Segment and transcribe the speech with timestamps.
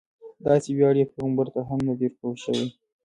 [0.45, 2.67] داسې ویاړ یو پیغمبر ته هم نه دی ورکړل شوی.